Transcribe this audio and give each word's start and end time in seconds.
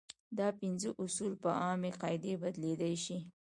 دا 0.37 0.47
پنځه 0.59 0.89
اصول 1.03 1.33
په 1.43 1.49
عامې 1.63 1.91
قاعدې 2.01 2.33
بدلېدلی 2.41 2.95
شي. 3.05 3.17